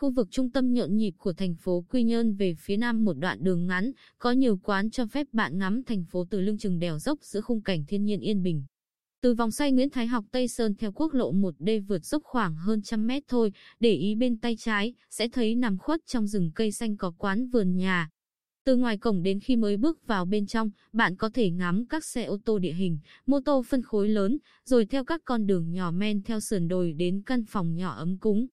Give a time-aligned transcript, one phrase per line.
[0.00, 3.12] khu vực trung tâm nhộn nhịp của thành phố Quy Nhơn về phía nam một
[3.12, 6.78] đoạn đường ngắn, có nhiều quán cho phép bạn ngắm thành phố từ lưng chừng
[6.78, 8.64] đèo dốc giữa khung cảnh thiên nhiên yên bình.
[9.22, 12.56] Từ vòng xoay Nguyễn Thái Học Tây Sơn theo quốc lộ 1D vượt dốc khoảng
[12.56, 16.50] hơn trăm mét thôi, để ý bên tay trái, sẽ thấy nằm khuất trong rừng
[16.54, 18.08] cây xanh có quán vườn nhà.
[18.64, 22.04] Từ ngoài cổng đến khi mới bước vào bên trong, bạn có thể ngắm các
[22.04, 25.72] xe ô tô địa hình, mô tô phân khối lớn, rồi theo các con đường
[25.72, 28.46] nhỏ men theo sườn đồi đến căn phòng nhỏ ấm cúng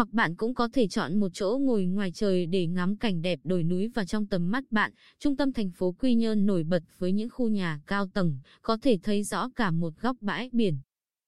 [0.00, 3.40] hoặc bạn cũng có thể chọn một chỗ ngồi ngoài trời để ngắm cảnh đẹp
[3.44, 4.92] đồi núi và trong tầm mắt bạn.
[5.18, 8.76] Trung tâm thành phố Quy Nhơn nổi bật với những khu nhà cao tầng, có
[8.82, 10.78] thể thấy rõ cả một góc bãi biển.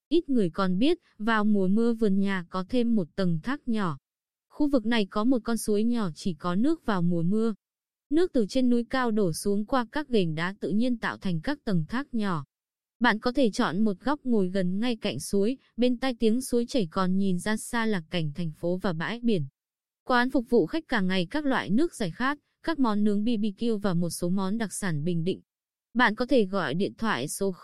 [0.09, 3.99] Ít người còn biết, vào mùa mưa vườn nhà có thêm một tầng thác nhỏ.
[4.49, 7.55] Khu vực này có một con suối nhỏ chỉ có nước vào mùa mưa.
[8.11, 11.41] Nước từ trên núi cao đổ xuống qua các gành đá tự nhiên tạo thành
[11.41, 12.45] các tầng thác nhỏ.
[13.02, 16.66] Bạn có thể chọn một góc ngồi gần ngay cạnh suối, bên tai tiếng suối
[16.66, 19.46] chảy còn nhìn ra xa là cảnh thành phố và bãi biển.
[20.04, 23.79] Quán phục vụ khách cả ngày các loại nước giải khát, các món nướng BBQ
[23.79, 25.40] và một số món đặc sản Bình Định.
[25.95, 27.54] Bạn có thể gọi điện thoại số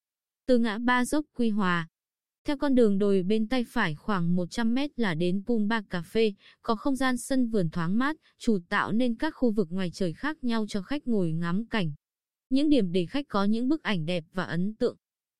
[0.45, 1.87] Từ ngã ba dốc Quy Hòa,
[2.45, 6.33] theo con đường đồi bên tay phải khoảng 100 mét là đến Pumba Cà Phê,
[6.61, 10.13] có không gian sân vườn thoáng mát, chủ tạo nên các khu vực ngoài trời
[10.13, 11.91] khác nhau cho khách ngồi ngắm cảnh.
[12.49, 14.97] Những điểm để khách có những bức ảnh đẹp và ấn tượng.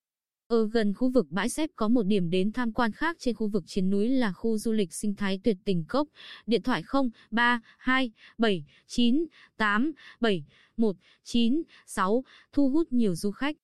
[0.48, 3.48] Ở gần khu vực bãi xếp có một điểm đến tham quan khác trên khu
[3.48, 6.08] vực trên núi là khu du lịch sinh thái tuyệt tình cốc.
[6.46, 6.84] Điện thoại
[9.58, 12.22] 0327987196
[12.54, 13.56] thu hút nhiều du khách.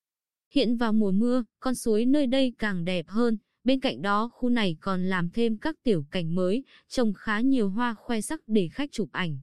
[0.50, 3.38] Hiện vào mùa mưa, con suối nơi đây càng đẹp hơn.
[3.64, 7.70] Bên cạnh đó, khu này còn làm thêm các tiểu cảnh mới, trồng khá nhiều
[7.70, 9.38] hoa khoe sắc để khách chụp ảnh.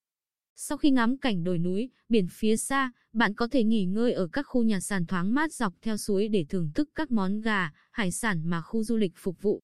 [0.56, 4.28] Sau khi ngắm cảnh đồi núi, biển phía xa, bạn có thể nghỉ ngơi ở
[4.28, 7.72] các khu nhà sàn thoáng mát dọc theo suối để thưởng thức các món gà,
[7.92, 9.62] hải sản mà khu du lịch phục vụ.